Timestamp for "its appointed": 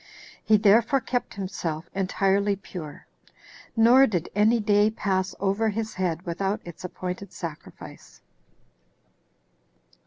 6.65-7.31